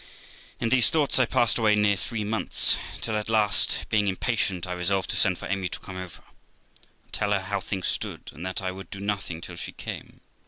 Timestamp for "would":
8.71-8.89